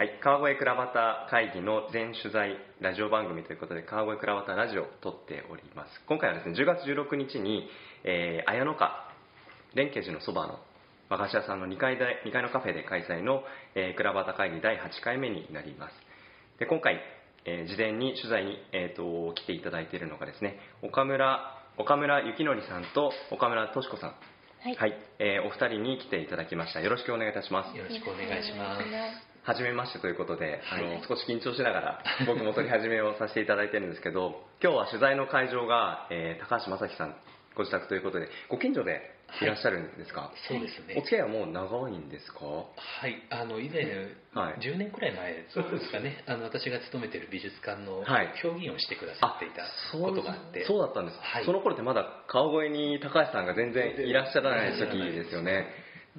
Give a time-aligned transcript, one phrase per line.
[0.00, 7.68] はい、川越倉端会議の全取材ラジオ番組ということで川越倉端ラジオを撮っております今回はですね10月16日に、
[8.04, 9.12] えー、綾野家
[9.76, 10.58] 蓮華寺のそばの
[11.10, 13.42] 和菓子屋さんの2階で2階のカフェで開催の、
[13.74, 15.92] えー、倉端会議第8回目になります
[16.58, 16.96] で今回、
[17.44, 24.14] えー、事前に取材に、えーと、来ていただいているのがですね岡村岡村幸則さんと岡村敏子さん
[24.62, 26.80] はい、はい、えー、お二人に来ていただきました。
[26.80, 27.74] よろしくお願いいたします。
[27.78, 29.29] よろしくお願いします。
[29.42, 37.16] 初めましてということで、あの少し緊張しながら 僕も撮り始めをさせていただいてるんですけど今日は取材の会場が、えー、高橋正樹さん
[37.54, 39.46] ご自宅ということでご近所でい。
[39.46, 40.94] らっしゃるんですか、はい、そうですね。
[40.98, 42.44] お付き合いはもう長いんですか？
[42.46, 42.66] は
[43.06, 43.22] い。
[43.30, 43.84] あの以前、
[44.34, 46.24] はい、10年くらい前ですかね。
[46.26, 48.04] あの私が勤めてる美術館の
[48.42, 49.62] 評議員をしてくださっていた
[49.98, 55.68] ことがあって、そうだったんです、はい、その頃ってまだ川越に高橋さんが全然いらっしゃらない時ですよね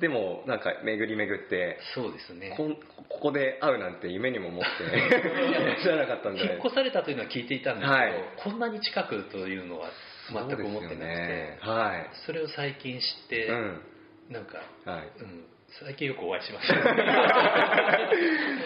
[0.02, 2.56] でもなんか巡り巡ってそうですね。
[2.58, 2.70] こ
[3.08, 4.68] ここで会うなんて夢にも思って
[5.84, 9.90] 知らなかったんじゃない引っ越されたというのは聞いていたんですけど、はい、こんなに近くというのは
[10.32, 13.82] 全く思ってなくて、ね、はい、それを最近知って、うん、
[14.30, 15.08] なんか、はい。
[15.20, 15.46] うん、
[15.80, 16.76] 最近よくお会いしました。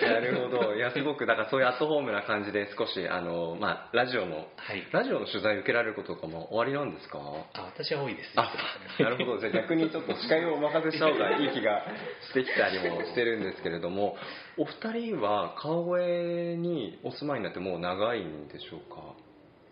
[0.09, 0.75] なるほど。
[0.75, 7.19] いやすごくだからそういうアットホームな感じで少しあの、まあ、ラジオの、はい、ラジオの取材を受けられることとかも終わりなんですか？
[7.53, 8.31] あ私は多いです。
[8.35, 8.51] あ
[8.99, 9.37] なるほど。
[9.37, 11.85] じゃあ逆にちょっと司会をお任せした方がいい気が
[12.29, 14.17] してきたりもしてるんですけれども
[14.57, 19.24] お二人は川越にお住まいになってもう長いんでしょうか？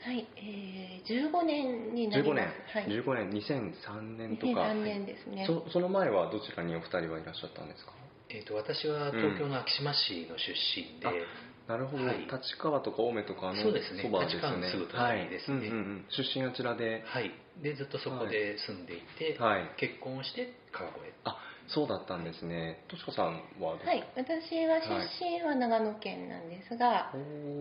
[0.03, 2.31] はい、えー、15年になります。
[2.31, 4.63] 15年、はい、15年、2003年とか。
[4.63, 5.45] 2003年ですね。
[5.47, 7.93] そその前はどちらにお二人はいらっしゃったんですか？
[8.29, 15.67] えーと、私は東京の昭島市の出身で、うん、なるほど、はい、立川とか青梅とかのそうですね、立川のすぐ隣ですね、はい。
[15.69, 17.03] うんうん、出身あちらで。
[17.05, 17.31] はい。
[17.61, 20.99] でずっとそこで住んでいて、はい、結婚をして川越。
[21.23, 21.37] あ
[21.73, 22.83] そうだったんですね。
[22.87, 24.03] としこさんははい。
[24.15, 27.11] 私は出身は長野県なんですが、は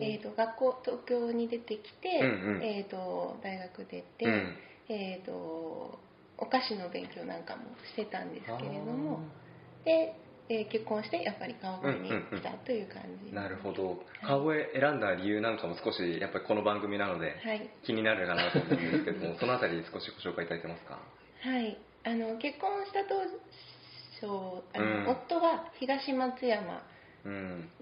[0.01, 4.57] い、えーと、学校東京に出てきて、うんうん、えーと、大学出て、うん、
[4.89, 5.99] えーと、
[6.39, 9.21] お菓子の勉強なんかもしてたんですけれども
[9.85, 10.15] で、
[10.49, 14.03] えー、結婚してやっぱり川越に来たという感じ、うんうんうん、なるほど。
[14.27, 17.37] 川越選んだ理由なんかも少しやっぱりこの番組なので
[17.85, 20.99] 気になるかなと思うんですけども、 そのあたり少しご紹介いただけますか？
[21.41, 21.79] はい。
[22.05, 23.15] あの結婚した当
[24.23, 26.81] そうあの、うん、夫は東松山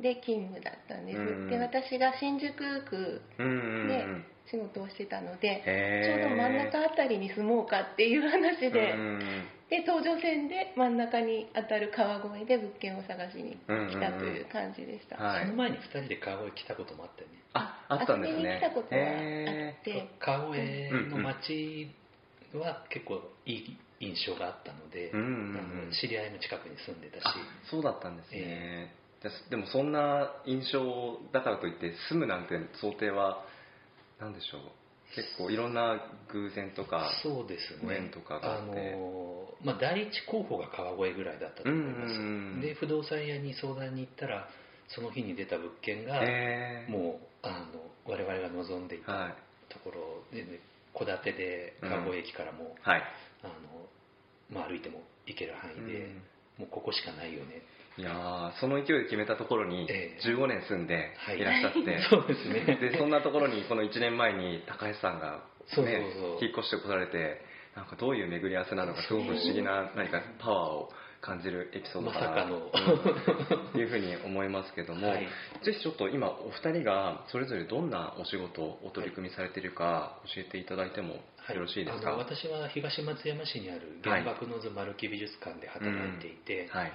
[0.00, 2.56] で勤務だったんです、うん、で私が新宿
[2.88, 4.08] 区で
[4.50, 8.70] 仕事をしてたので、ちょうど真ん中あたりに住もうかっていう話で、
[9.70, 17.34] で東上線で真ん中に当たる川越で物件を探しに来たという感じでした、はい、その前に2人で川越来たこともあったよね。
[17.52, 18.40] ああったんですね。
[18.40, 20.08] 遊びに来たことはあって。
[20.18, 21.90] 川越の街
[22.54, 25.28] は結構いい印象があったので、うんうんう
[25.90, 27.24] ん、知り合いの近くに住んでたし。
[27.70, 33.44] そうだったんですね、えー、でもそんな印象だからといって住むなんて想定は
[34.18, 34.60] 何でしょう。
[35.14, 36.00] 結構いろんな
[36.32, 37.96] 偶然とかそうですね。
[37.96, 42.24] 縁とかがあって、あのまあ、第一候補が川越ぐらいだったと思います、うんうん
[42.54, 44.48] うん、で不動産屋に相談に行ったら
[44.88, 46.86] その日に出た物件が、え。
[46.88, 49.34] ー、もうあの我々が望んでいた
[49.68, 50.60] ところで、ね、
[50.94, 53.02] 戸建てで川越駅からも、うんはい、
[53.42, 53.54] あの
[54.50, 56.08] まあ、歩いても行ける範囲で、
[56.58, 57.62] もうここしかないよね。
[57.98, 59.86] いやその勢いで決めたところに
[60.24, 61.42] 15年住んでい。
[61.42, 62.78] らっしゃって、 そうですね。
[62.80, 65.42] でそんなところにこの1年前に高橋さんが、
[65.76, 66.00] ね、
[66.40, 67.42] 引っ越してこられて
[67.76, 72.48] なんかどういう巡り合わせなのかすごく不思議な何かパワーを感じるエピソードかな、ま、
[73.72, 75.28] というふうに思いますけども、はい、
[75.64, 81.20] ぜひちょっと今お二人がそれぞれどんなお仕事お取り組みされているか教えていただいても
[81.52, 86.92] よろしいですか、はい、私は東松山市にある原爆の図丸木美術館で働いていて、はい、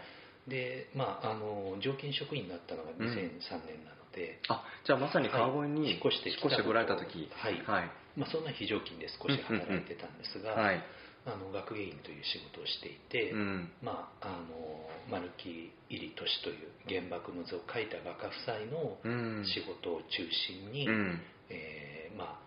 [0.47, 7.30] でまあ、あの常勤職員になったのが2003年なので、うん、あじゃあまさに川越に、引っ越してこられた時。
[7.34, 7.91] はい、はい。
[8.16, 10.84] まあ、そんな非常勤で少し働いてたんですが、うんうんうんはい
[11.25, 22.46] あの学芸員という仕事をしていて、うん、まあ、あの丸木入利俊という原爆の図を描いた画家夫妻の仕事を中心に、うん、えー、まあ、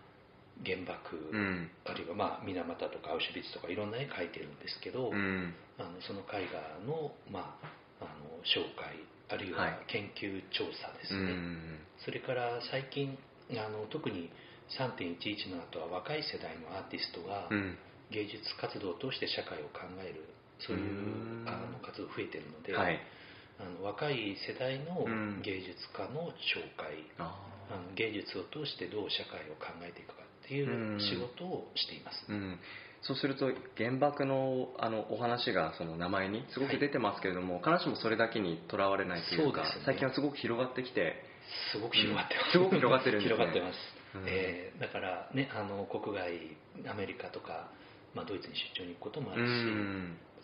[0.63, 7.59] 原爆、うん、あるいは、まあ、水俣とかアウシュビッツとかいろんな絵描いてるんですけど、あのその絵画の,、ま
[7.99, 8.95] あ、あの紹介
[9.29, 11.33] あるいは研究調査ですね、はい、
[12.03, 13.17] それから最近
[13.51, 14.29] あの特に
[14.77, 17.49] 3.11の後は若い世代のアーティストが、
[18.11, 20.25] 芸術活動を通して社会を考える
[20.59, 22.99] そういうあの活動増えてるので、はい、
[23.59, 25.05] あの若い世代の
[25.41, 27.35] 芸術家の紹介、うん、あ
[27.87, 32.59] の芸術を通してどう社会を考えていくかっていう仕事をしています、うん、
[33.03, 41.27] そうすると原爆のあのお話がその名前にすごく出てますけれども、はい、必ずしもそれだけにとらわれないというか、ね、最近はすごく広がってきて。
[41.73, 43.77] すごく広がってます、すごく広がってるんです、ね、広がってます、
[44.13, 47.71] うん、えー、だからねあの国外アメリカとか、
[48.13, 49.51] まあ、ドイツに出張に行くこともあるし、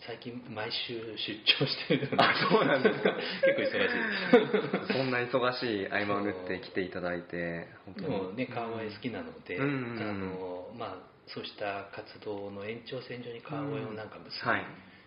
[0.04, 3.16] 最近毎週出張してるあそうなんですか。
[3.42, 4.92] 結構忙しい。
[4.92, 14.36] そんな忙しい合間を縫って来ていただいてでもね川越好きなので、あのまあそうした活動の延長線上に川越をなんか結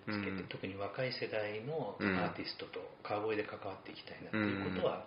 [0.07, 5.05] びつけて、特に若い世代のアーティストと川越で関わっていきたいなということは、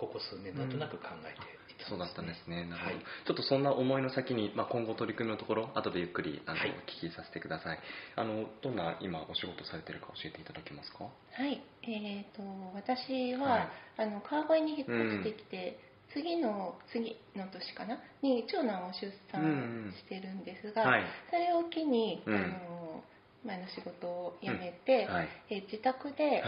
[0.00, 1.44] ここ数年なんとなく考えて
[1.76, 2.64] いた、ね、そうだったんですね。
[2.64, 7.78] なるほど、はい、ちょっとそんな思いの先に、まあ、今後取り組みのところ後でゆっくりあの、はい、お聞きさせてください。
[8.16, 11.04] あのどんな今お仕事されてるか教えていただけますか？
[11.04, 11.10] は
[11.46, 11.62] い。
[11.84, 12.42] えーと、
[12.74, 13.68] 私は、はい、
[13.98, 15.78] あの川越に引っ越してきて、
[16.12, 18.00] 次の次の年かな？
[18.22, 23.04] に長男を出産してるんですが、うんはい、それを機に、うん、あの
[23.44, 26.42] 前の仕事を辞めて、うんはい、え自宅で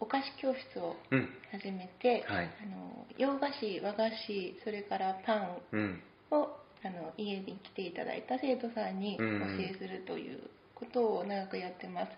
[0.00, 0.96] お菓子教室を
[1.50, 6.00] 始めて、はい、あの洋菓子和菓子それからパン
[6.30, 10.40] を、あの家に来ていただいた生徒さんに教えするという
[10.74, 12.08] ことを長くやってます。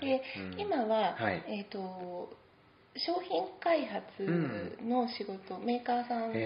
[0.00, 0.22] で、
[0.56, 1.16] 今は、
[1.46, 2.36] えっ、ー、と
[2.96, 4.02] 商品開発
[4.82, 6.38] の仕事、うん、メーカーさんで、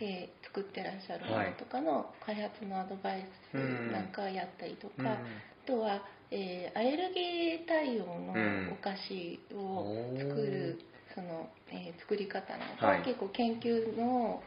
[0.00, 3.54] えー、作ってらっしゃるものとかの開発のアドバイス
[3.92, 5.18] なんかやったりとか、うん、あ
[5.66, 6.02] とは、
[6.34, 8.34] えー、アレルギー対応の
[8.72, 10.80] お菓子を作る、
[11.14, 14.42] その、えー、作り方なんか、はい、結構研究の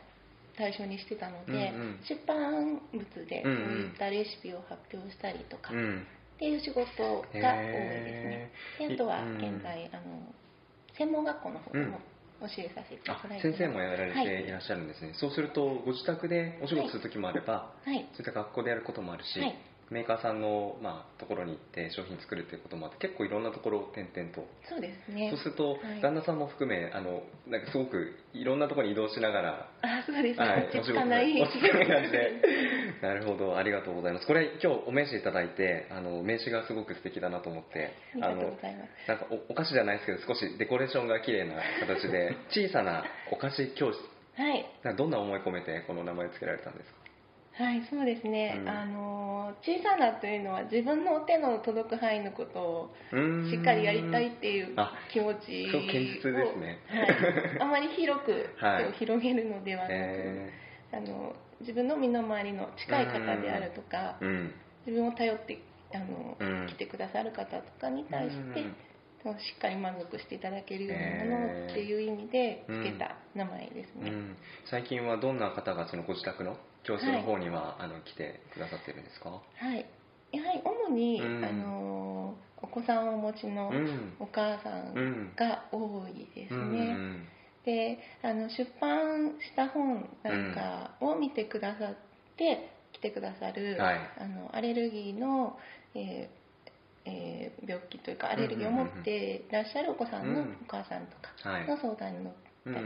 [0.57, 1.59] 対象にしてたので、うんう
[1.95, 8.87] ん、出版物でそういったレシピを発表したりとか、っていう仕事が多いですね。
[8.89, 10.27] であとは現在、あの
[10.97, 12.01] 専門学校の方でも
[12.41, 19.55] 教えさせていただいて、先生もやられていらっしゃるんですね、はい、そうするとご自宅でお仕事する時もあれば、はい、そういった学校でやることもあるし、はい
[19.89, 24.43] メーカーさんの、まあ、ところに行って商品作るっていうこともあって結構いろんなところを転々と。
[24.67, 25.29] そうですね。
[25.31, 30.39] そうすると、はい、旦那さんも含めあのなんかすごくいろんなところに移動しながらあそうです。
[30.39, 31.41] ね、はい、落ち着かない。
[31.41, 32.31] 落ち着かない感じで。
[33.01, 34.27] なるほどありがとうございます。
[34.27, 38.35] これ今日お名刺いただいてあの名刺がすごく素敵だなと思ってあの
[39.07, 41.55] なんかおお菓子じゃないですけど少しデコレーションが綺麗な
[41.87, 43.99] 形で 小さなお菓子教室。
[44.35, 44.65] はい。
[44.97, 47.06] どんな思い込めてこの名前を付けられたんですか？
[47.57, 52.89] はいそうですね、うん、あの小さなというのは自分の手の届く範囲のことを
[53.49, 54.75] しっかりやりたいっていう
[55.11, 55.79] 気持ちを
[56.59, 58.45] ね、はい、あまり広く
[58.99, 59.93] 広げるのではなく、
[60.93, 64.53] あの自分の身の回りの近い方であるとか、うん、
[64.85, 65.59] 自分を頼って
[65.93, 74.11] あの、うん、来てくださる方とかに対して、しっかり満足していただけるようなものっていう意味でつけた名前ですね、
[74.69, 79.29] 最近はどんな方がそのご自宅の教室の方には、はい、あの来てくださってるんですか？
[79.29, 79.41] は
[79.75, 79.85] い。
[80.31, 83.71] やはり主に、うん、あのお子さんをお持ちの
[84.19, 87.27] お母さんが多いですね、うん、
[87.65, 91.95] であの出版した本なんかを見てくださっ
[92.35, 95.57] て来てくださる、はい、あのアレルギーの、
[95.95, 101.31] えーえー、病気というかアレルギーを持っていらっしゃるお子さんのお母さんとか
[101.67, 102.33] の相談に乗っ
[102.65, 102.83] たりとか、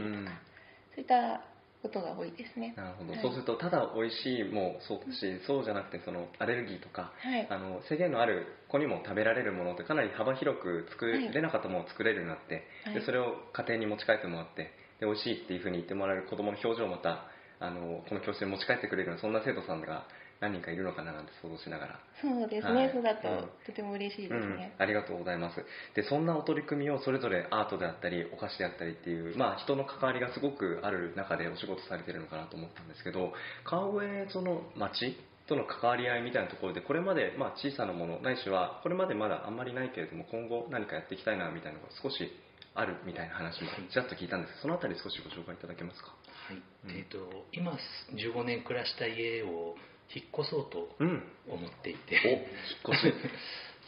[0.94, 1.40] そういった
[1.82, 2.74] ことが多いですね。
[2.76, 14.70] なるほど、はい、そうするとただ美味しいもそうだし、そうじゃなくてそのアレルギーとか、はい、あの制限のある子にも食べられるものってかなり幅広く作れなかったものを作れるようになって、はい、でそれを家庭に持ち帰ってもらって
[15.00, 17.26] で美味しいっていうふうに言ってもらえる子どもの表情をまた
[17.58, 20.06] あのこの教室に持ち帰ってくれるようなそんな生徒さんが
[20.42, 22.00] 何人かいるのかななんて想像しながら。
[22.20, 23.22] そうですね、はい、そうだと、
[23.64, 25.64] とても嬉しいですね、うん、ありがとうございます。
[25.94, 33.32] でそんなお取り組みをそれぞれアートであったりお菓子であったりっていう、まあ、人の関わりがすごくある中でお仕事されてるのかなと思ったんですけど
[33.64, 42.30] 川越その町との関わり合いみたいなところでこれまでまあ小さなものないしはこれまでまだあんまりないけれども今後何かやっていきたいなみたいなのが少し
[42.74, 46.14] あるみたいな話もちらっと聞いたんですそのあたり少しご紹介いただけますか？
[46.48, 47.72] はい、うん、えーと、と今
[48.16, 49.76] 15年暮らした家を
[50.14, 52.44] 引っ越そうと思っていて、うん、引っ
[52.88, 53.14] 越す。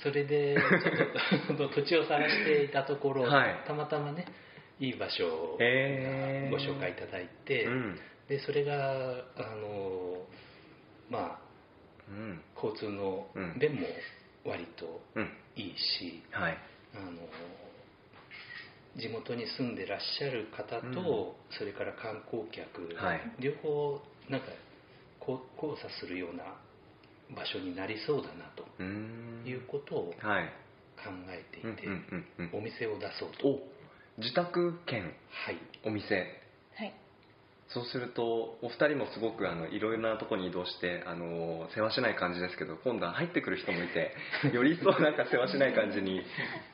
[0.02, 4.26] それでちょっと土地を探していたところ、はい、たまたまね
[4.78, 10.26] いい場所をご紹介いただいて、うん、でそれがあの
[11.08, 11.38] まあ、
[12.08, 13.28] うん、交通の
[13.58, 13.86] 便も
[14.44, 15.00] 割と
[15.56, 16.58] いいし、はい、
[16.94, 17.12] あの
[18.96, 24.46] 地元に住んでらっしゃる方と、それから観光客、はい、両方なんか
[25.26, 26.44] 交差するような
[27.34, 28.82] 場所になりそうだなと
[29.48, 30.14] いうことを考
[31.28, 31.88] えていて、
[32.52, 33.74] お店を出そうと。
[34.18, 35.12] 自宅兼
[35.84, 36.20] お店、は
[36.84, 36.94] い、
[37.68, 44.14] そうするとお二人もすごくあのいろいろなところに移動してあの世話しない感じですけど今度は入ってくる人もいて
[44.54, 46.22] より一層なんか世話しない感じに、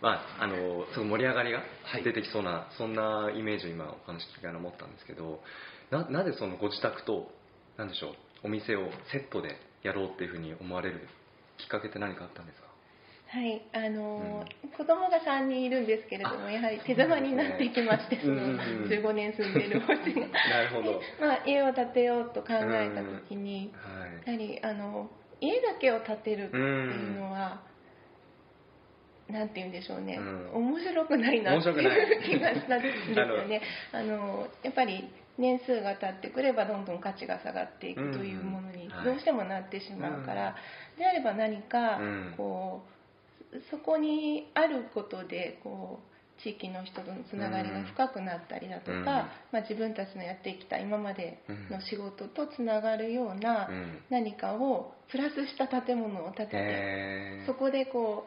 [0.03, 1.63] まあ、あのすご盛り上がりが
[2.05, 5.43] 出てきそうな、はい、そんなイメージを今お話聞きながら思ったんですけど
[5.91, 7.33] ななぜそのご自宅と
[7.79, 11.09] 何でしょうお店をセットでやろうっていうふうに思われる
[11.59, 12.71] きっかけって何かあったんですか？
[13.31, 20.27] はいあのー、うん、子供が3人いるんですけれどもやはり手狭になってきまして、ね、その15年住んでるお家が。
[20.27, 25.09] なるほど、まあ、家を建てようと考えた時に、はい、やはりあの
[25.41, 27.63] 家だけを建てるっていうのは、
[29.29, 33.63] なんて言うんでしょうね、うん、面白くないなっていう気がしたんですよね。
[33.93, 35.09] あのやっぱり
[35.41, 40.55] 年数が経ってくればどんどん価値が下がっていくというものにどうしてもなってしまうから、
[40.99, 41.99] であれば何か
[42.37, 42.83] こ
[43.53, 46.01] う、そこにあることでこ
[46.39, 53.69] う地域の人とのつながりが深くなったりだとか、うん、まあ、自分たちのやってきた今までの仕事とつながるような
[54.09, 58.27] 何かをプラスした建物を建てて、そこでこ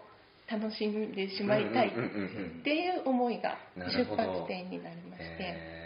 [0.50, 5.84] う楽しんでしまいたいっていう思いが出発点になりまして。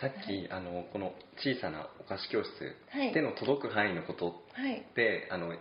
[0.00, 2.48] さっき、はい、あのこの小さなお菓子教室、
[2.88, 4.34] はい、手の届く範囲のこと
[4.96, 5.54] で、はい、あの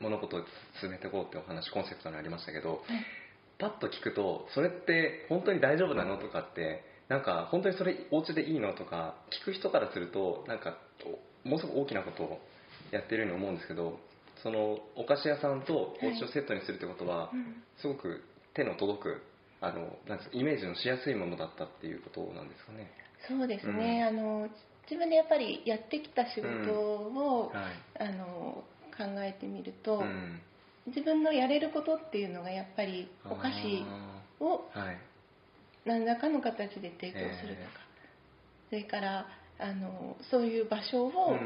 [0.00, 0.40] 物事を
[0.80, 2.80] 進めていこうってお話コンセプトにありましたけど、
[3.58, 10.78] パッと聞くとそれって本当に大丈夫なのとかってなんか本当にそれお家でいいのとか聞く人からするとなんか
[11.44, 12.40] ものすごく大きなことを
[12.90, 13.98] やってるように思うんですけど
[14.42, 17.30] そのお菓子屋さんとお家をセットにするってことは、
[17.80, 19.22] すごく手の届く
[19.60, 23.01] あのなんですイメージのしやすいものだったっていうことなんですかね。
[23.28, 24.48] そうですね、うん、あの
[24.90, 27.60] 自分でやっぱりやってきた仕事を、うん。
[27.60, 28.64] はい、あの
[28.96, 30.40] 考えてみると、うん、
[30.86, 33.84] 自分のやれることっていうのがやっぱりお菓子
[34.44, 34.64] を
[35.86, 37.80] 何らかの形で提供するとか、
[38.68, 39.26] それから
[39.62, 41.38] あのそういう場所を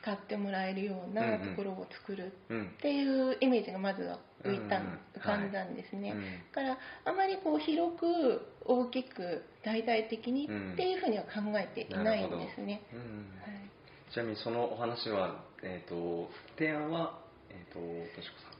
[0.00, 4.76] 使ってもらえるようなところを作るっていうイメージがまずは浮いた、
[5.18, 6.14] 浮かんだんですね、
[6.54, 14.12] だからあまりこう広く大きく大々的にっていうふうには考えていないんですね、はい。
[14.12, 17.18] ちなみにそのお話は、えーと、提案は、
[17.50, 17.80] えーと、
[18.14, 18.58] としこさん。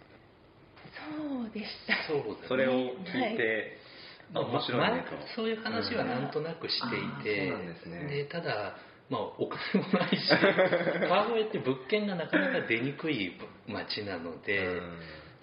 [0.98, 3.78] そうでしたそうです、ね、それを聞いて、
[4.34, 8.74] はい、面白いねと、まそういう話はなんとなくしていて、うん、で、ね、ただ
[9.10, 10.28] まあ、お金もないし
[11.08, 13.32] 川越って物件がなかなか出にくい
[13.66, 15.00] 町なので、うん、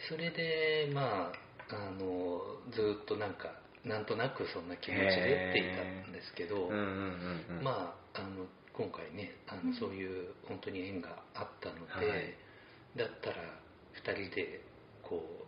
[0.07, 1.31] それでま
[1.69, 2.41] ああの
[2.71, 6.69] ずっとなんかなんとなくそんな気持ちでっていたんですけど、
[7.61, 12.33] まああの今回ねあの、そういう本当に縁があったので、はい、
[12.95, 13.37] だったら
[14.03, 14.61] 2人で
[15.01, 15.45] こ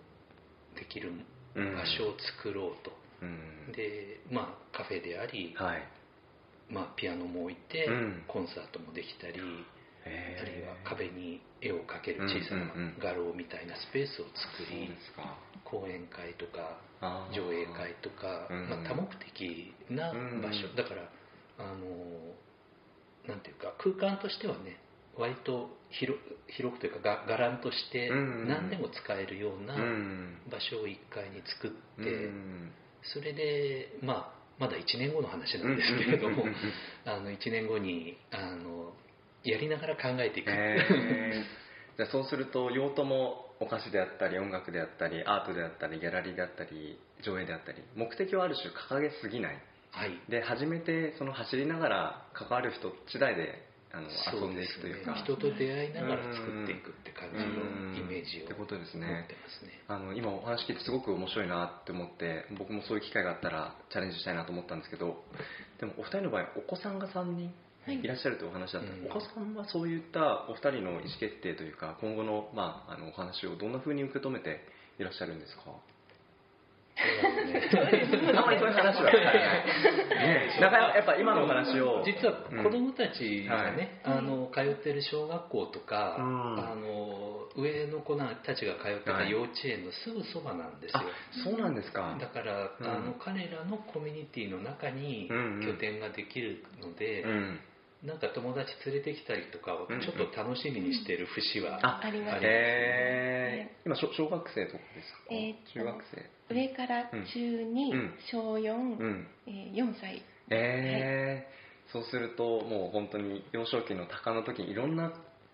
[0.75, 1.11] うできる
[1.55, 5.83] 場所を作ろうと、うん、でまあカフェであり、はい、
[6.69, 7.87] まあ、ピアノも置いて、
[8.27, 9.39] コンサートもできたり、
[10.39, 14.89] あるいは壁に絵を描ける小さな画廊みたいなスペースを作り、
[15.63, 16.79] 講演会とか
[17.33, 21.09] 上映会とか、まあ、多目的な場所、だから
[21.59, 22.35] あの
[23.27, 24.79] なんていうか空間としてはね
[25.17, 29.75] 割と広広くというかがらんとして何でも使えるような
[30.49, 31.71] 場所を1階に作っ
[32.03, 32.29] て、
[33.13, 36.43] それでまあまだ1年後の話なんですけれども
[37.05, 38.93] あの1年後にあの
[39.43, 49.61] やりながら考えていく、えー、じゃあそうすると用途もお菓子であったり音楽であったりアートであったりギャラリーであったり上映であったり目的をある種掲げすぎない。
[49.91, 59.27] はい、で初めてその走りながら関わる人次第であの遊んでいくというか、ね、人と出会いながら作っていくって感じのイメージをってことですね。
[59.87, 65.23] あの今お話聞いてすごく面白いなって思って僕もそういう機会があったらチャレンジしたいなと思ったんですけど
[65.79, 67.53] でもお二人の場合お子さんが3人
[67.87, 68.05] い。
[68.05, 74.59] らっしゃるというお話だった、はい、お子さんはそういったお二人の意思決定というか今後の,、まあ、あのお話をどんなふうに受け止めて
[74.99, 75.71] いらっしゃるんですか？
[76.97, 82.03] あんまりそういう話は、ね、なかなかやっぱ今のお話を。
[82.03, 91.01] 実は子供たちがね、うんはい、あの通ってる小学校とか、うん、あの上の子たちが通ってた幼稚園のすぐそばなんですよ、
[91.51, 92.17] そうなんですか。
[92.19, 95.29] だから、うん、あの彼らのコミュニティの中に
[95.63, 97.23] 拠点ができるので、
[98.03, 102.41] なんか友達連れてきたりとかをちょっと楽しみにしてる節はあります。
[102.41, 106.03] ね、今小学生とかですか、えー、中学
[106.49, 106.55] 生。
[106.55, 109.27] 上から中2、うん、小4、うん。
[109.47, 110.21] えー、4歳。
[110.49, 115.11] えー、はい、そうするともう本当に幼少期の多感の時にいろんな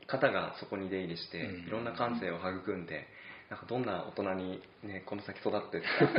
[0.08, 3.08] 方がそこに出入りして、いろんな感性を育んで
[3.54, 6.10] なんかどんな大人に、ね、この先育っていくか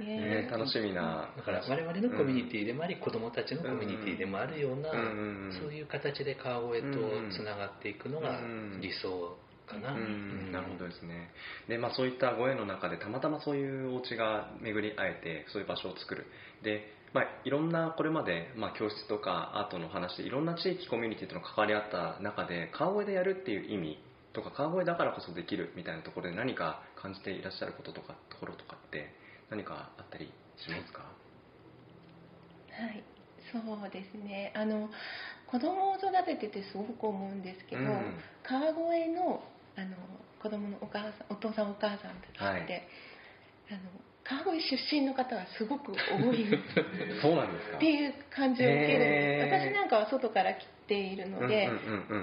[0.00, 1.28] ね、楽しみな。
[1.36, 6.98] だから我々のコミュニティでもあり、うん、子どもたちのコミュニティでもあるような、うん、そういう形で川越と
[7.36, 8.40] つながっていくのが
[8.80, 9.36] 理想
[9.68, 11.28] かな、なるほどですね。
[11.68, 16.24] で、まあ、そういったご縁の中でたまたまそういうお家が巡り会えてそういう場所を作る。
[16.64, 23.98] でまあ、いろんなこれまで、まあ、教室とかアートの話でいろんな地域コミュニティとの関わりあった中で川越でやるっていう意味
[24.32, 29.12] とか川越だからこそできるみたいなところで何か感じていらっしゃることとかところとかって
[29.50, 31.00] 何かあったりしますか？
[32.70, 33.02] はい
[33.52, 34.52] そうですね。
[34.54, 34.88] あの
[35.50, 39.42] 子供を育てててすごく思うんですけど、うん、川越の
[39.76, 39.96] あの
[40.40, 42.62] 子供のお母さんお父さんお母さんたちって、はい、
[43.70, 43.80] あの
[44.22, 45.96] 川越出身の方がすごく多
[46.32, 46.46] い
[47.20, 47.76] そうなんですか。
[47.78, 49.50] っていう感じを受ける。
[49.50, 51.70] 私なんかは外から来ているので、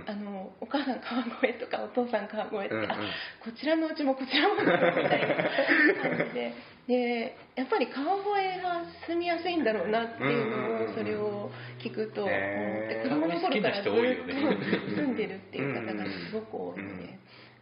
[0.06, 6.54] あのお母さん川越とかお父さん川越って、うんうん、こちらのうちもこちらもみたいな感じで。
[6.88, 11.52] でやっぱり川越が住みやすいんだろうなっていうのをそれを
[11.84, 17.20] 聞くと思って子供の頃からずっと住んでるっていう方がすごく多いので。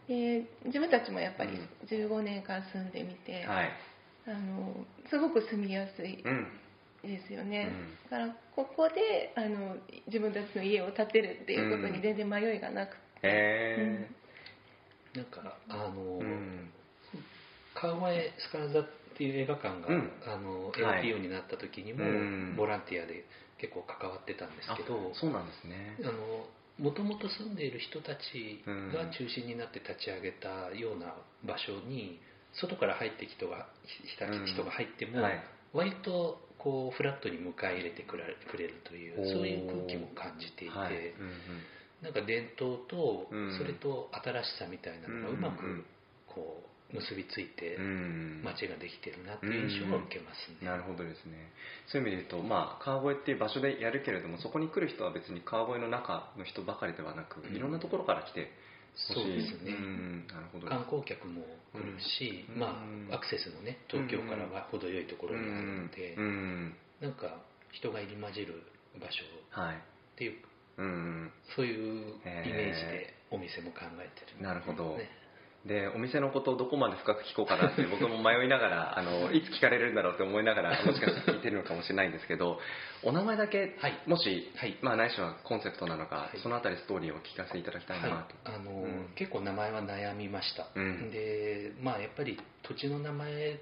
[0.08, 1.58] で自分たちもやっぱり
[1.88, 3.72] 15年間住んでみて、はい。
[4.28, 6.24] あのすごく住みやすい
[7.08, 7.70] ですよね、
[8.06, 9.76] うん、だからここであの
[10.08, 14.08] 自分たちの家を建てるっていうことに全然迷いがなくて、へ
[15.16, 16.70] うん、なんかあの、うん、
[17.74, 23.26] 川越スカラ座っていう映画館が、うん、あの NPO になった時にも、ボランティアで
[23.60, 25.98] 結構関わってたんですけどそうなんですね。
[26.04, 26.46] あの
[26.78, 32.20] もともと住んでいる人たちが中心になって立ち上げたような場所に、
[32.54, 33.68] 外から入って人が
[34.16, 35.20] 人が入っても、
[35.76, 40.96] 割とこうフラットに迎え入れてくれるというそういう空気も感じていて、はい。
[40.96, 43.30] うんうん、なんか伝統と
[43.60, 45.86] それと新しさみたいなのがうまく
[46.26, 47.78] こう結びついて
[48.44, 51.52] 街ができてるなっていう印象は受けますね、うんうん、なるほどですね。
[51.92, 58.54] そういう意味で言うと、まあ、川越っていう場所でやるけれどもそこに来る人は別に川越の中の人ばかりではなく、いろんなところから来て
[58.96, 59.76] そうですね、
[60.32, 60.68] なるほど。
[60.68, 62.80] 観光客も来るし、うん、ま
[63.12, 68.64] あアクセスもね東京からは程よいところにあるので、うん、なんか人が入り混じる
[68.96, 69.24] 場所
[69.60, 70.32] っていう、
[70.80, 75.10] はい、そういうイメージでお店も考えてる、ね、なるほど、ね
[75.66, 82.60] でお店のことをどこまで深く聞こうかなって僕も迷いながら あのいつ聞かれるんだろうって思いながらもしかしたら聞いてるのかもしれないんですけど
[83.04, 93.60] お名前だけ、はい、もし、はい、まあ、ないしはコンセプトなのか、はい、そのあたりストーリーを聞かせていただきたいなと、あの、うん、結構名前は悩みました、うん、でまあやっぱり土地の名前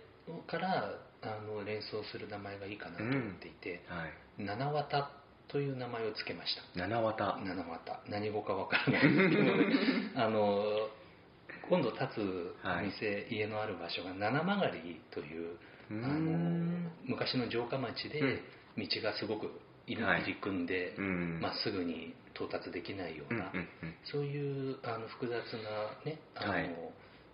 [0.47, 3.97] からあの連想する名前がいいかなと思っていて、うん。
[3.97, 5.09] はい、七綿
[5.47, 6.79] という名前を付けました。
[6.79, 9.51] 七綿七綿何語かわからないですけど、
[10.21, 10.89] あの
[11.69, 15.57] 今度建つお店、はい、家のある場所が七曲りという
[15.91, 18.41] あの昔の城下町で
[18.77, 19.51] 道がすごく
[19.87, 20.95] 入り組んで
[21.41, 23.51] ま、っすぐに到達できないような、
[24.11, 26.69] そういうあの複雑な、ね、あの、はい、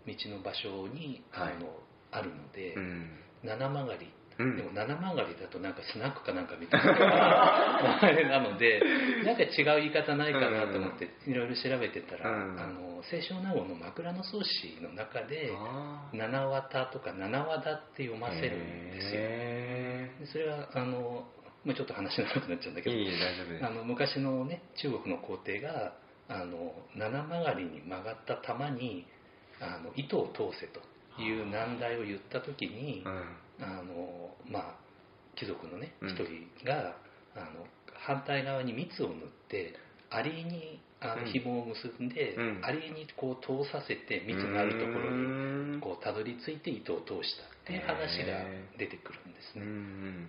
[0.07, 1.69] 道の場所にあの、
[2.11, 2.75] あるので、
[3.43, 6.95] 七曲りでも七曲がりだとなんかスナックかなんかみたいな。
[8.02, 8.82] あれなので
[9.25, 15.52] なんか違う言い方ないかなと思っていろいろ調べてたら、うん、あの清少納言の枕草子の中で
[16.13, 20.28] 「七綿」とか「七和田」って読ませるんですよ。
[20.32, 21.28] それはあの
[21.65, 25.93] もうちょっと話長くなっちゃうんだけどあの昔のね中国の皇帝が
[26.30, 29.06] あの七曲がりに曲がった玉に
[29.60, 30.80] あの糸を通せと
[31.21, 33.04] いう難題を言った時に、
[33.61, 34.75] あのまあ
[35.35, 36.95] 貴族のね一、人が
[37.35, 39.15] あの反対側に蜜を塗っ
[39.49, 39.73] て
[40.09, 48.43] アリにあの紐を結んで、うん、アリにこう通させて蜜があるところにこうたどり着いて糸を通したっていう話が
[48.77, 49.63] 出てくるんですね。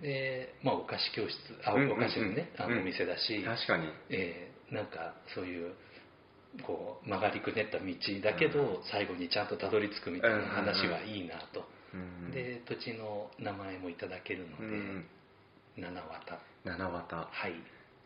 [0.01, 5.73] で、まあ、お菓子教室あお菓子のね、あのお店だし、確かに、えー、なんかそういう
[6.65, 7.85] こう曲がりくねった道
[8.23, 11.65] だけど、最後にちゃんとたどり着くみたいな話はいいなと、
[12.31, 14.63] で土地の名前もいただけるので、
[15.77, 17.53] 七綿七綿はい。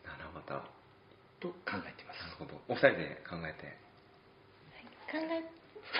[0.04, 0.64] 七綿
[1.40, 1.54] と考
[1.86, 2.20] えてます。
[2.22, 2.60] なるほど。
[2.68, 3.72] お二人で考えて、は
[4.80, 5.44] い、考え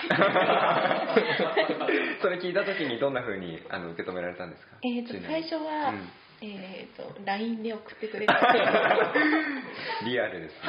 [2.21, 4.75] それ聞いた時にどんなふうにあの受け止められたんですか？
[4.83, 6.09] えーと最初は、うん
[6.41, 8.33] えーと、LINE で送ってくれた
[10.05, 10.59] リアルですね。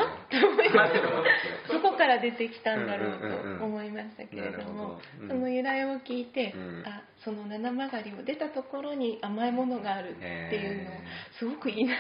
[1.68, 10.24] どこから出てきたんだろうと思いましたけれども、うん、その由来を聞いて、うん、あその七曲りを出たところに甘いものがあるって
[10.57, 10.90] いうの
[11.38, 11.94] すごくいいな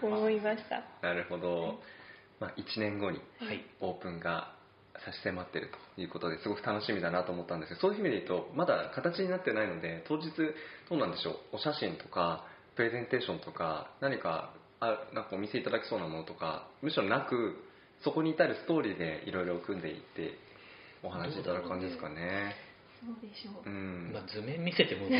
[0.00, 0.82] と思いました。
[1.00, 1.82] なるほど、
[2.38, 3.20] まあ、1年後に
[3.80, 4.53] オープンが
[5.04, 10.30] 差し迫ってるということですごく楽しみだなと思ったんですけどそういう意味で言うとまだ形になってないので当日
[10.88, 11.56] どうなんでしょう？
[11.56, 12.44] お写真とか
[12.76, 17.56] プレゼンテーションとか何かあなんかお見せいただきそうなものとかむしろなく
[18.02, 20.38] そこに至るストーリーでいろいろ組んでいって
[21.02, 22.54] お話しいただく感じですかね。
[23.00, 25.18] そうでしょう、うん、まあ、図面見せても ね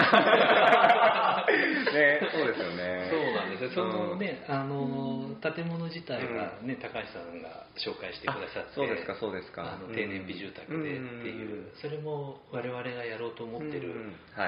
[2.32, 3.08] そうですよね。
[3.10, 3.70] そうなんですよ。
[3.70, 8.74] そのね、あの建物自体はね、高橋さんが紹介してくださって。
[8.74, 9.74] そうですかそうですか。
[9.74, 13.94] あの低燃費住宅でっていう、それも我々がやろうと思ってる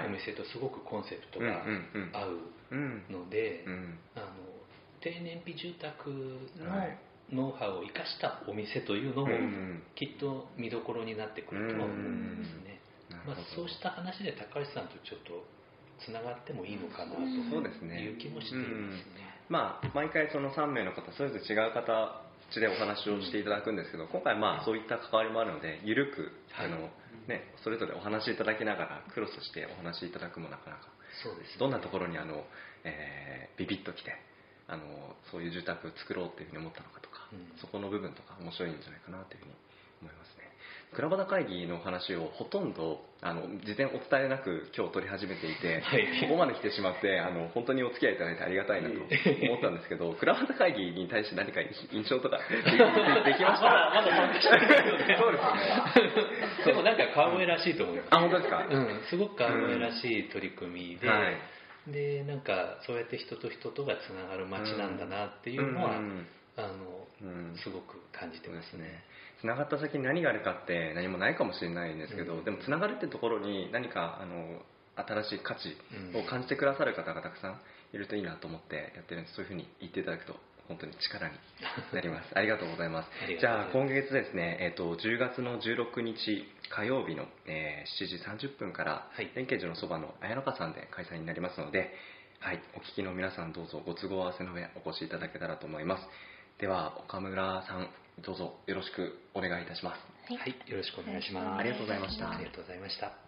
[0.06, 1.64] お店とすごくコンセプトが
[2.12, 2.40] 合う
[3.10, 3.64] ので、
[4.14, 4.26] あの
[5.00, 9.28] 低燃費住宅のノウハウを生かしたお店というのも
[9.94, 12.75] きっと見どころになってくるとは思うんですね。
[13.26, 15.44] まあ、そうした話で高橋さんとちょっと
[16.04, 19.26] つながってもいいのかなという気もしていますね。
[19.48, 26.90] まあ、毎回その3名の方それぞれ違う形でお話をしていただくんですけど今回まあそういった関わりもあるので緩く、あの
[27.26, 30.86] ね、それぞれお話しいただきながらクロスしてお話しいただくもなかなか
[31.22, 32.44] そうです、ね、どんなところにあの、
[32.84, 34.14] えー、ビビッときて
[34.68, 34.82] あの
[35.30, 39.54] そういう住宅を作ろうっていうふうに思ったのかとか、うん、そこの部分とか面白いんじゃないかなというふうに
[40.02, 40.45] 思いますね。
[40.94, 51.60] 倉端会議の話をほとんどあの事前お伝えなく今日取り始めていて、はい、ここまで来てしまってあの本当にお付き合いいただいてありがたいなと 思ったんですけど倉端会議に対して何か
[51.92, 53.92] 印象とか できました？
[53.94, 55.16] まだ参加してないので。
[55.16, 56.66] そうですね。
[56.66, 61.12] でもなんか川越らしいと思います、あ本当ですか、うん、すごく川越らしい取り組みで、うん。
[61.12, 61.36] はい。
[61.88, 66.74] でなんかそうやって人と人とがつながる街なんだなっていうのは、うん、あの、うん、
[67.62, 69.04] すごく感じてますね。
[69.40, 74.60] つながった先に何があるかって何もないかもしれないんですけど、うん、でもつながるってところに何かあの
[74.96, 75.76] 新しい価値
[76.16, 77.60] を感じてくださる方がたくさん
[77.92, 80.36] いるといいなと思ってやってるんでそういうふうに言っていただくと
[80.68, 81.34] 本当に力に
[81.92, 82.32] なり ます。
[82.34, 83.10] ありがとうございます。
[83.38, 91.94] じゃあ今月ですね、えーと、10月の16日火曜日の、えー、7時30分から、はい、連携寺のそばの綾乃花さんで開催になりますので、
[92.40, 96.08] はい、お聞きの皆さんどうぞご都合合わせの上お越しいただけたらと思います
[96.58, 97.88] では岡村さん
[98.24, 100.32] どうぞよろしくお願いいたします。
[100.32, 101.60] はい、よろしくお願いします。
[101.60, 102.30] ありがとうございました。
[102.30, 103.25] ありがとうございました